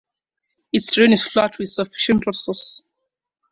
[0.73, 2.81] Its terrain is flat with sufficient water source.